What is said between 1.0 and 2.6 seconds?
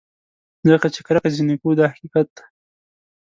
کرکه ځینې کوو دا حقیقت دی.